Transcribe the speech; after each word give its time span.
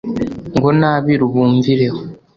ngo 0.55 0.69
n'abiru 0.79 1.25
bumvire 1.33 1.87
ho, 1.93 2.01